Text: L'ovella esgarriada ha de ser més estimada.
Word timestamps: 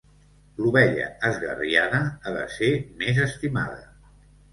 L'ovella 0.59 1.09
esgarriada 1.27 1.99
ha 2.15 2.33
de 2.37 2.45
ser 2.55 2.71
més 3.03 3.21
estimada. 3.27 3.79